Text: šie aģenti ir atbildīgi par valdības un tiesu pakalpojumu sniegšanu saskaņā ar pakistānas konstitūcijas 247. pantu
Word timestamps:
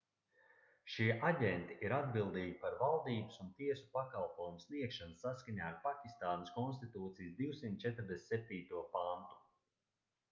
šie 0.91 1.09
aģenti 1.27 1.75
ir 1.87 1.93
atbildīgi 1.97 2.55
par 2.63 2.77
valdības 2.79 3.37
un 3.43 3.51
tiesu 3.59 3.85
pakalpojumu 3.97 4.65
sniegšanu 4.65 5.21
saskaņā 5.27 5.69
ar 5.69 5.77
pakistānas 5.85 6.57
konstitūcijas 6.57 7.39
247. 7.45 8.83
pantu 8.97 9.41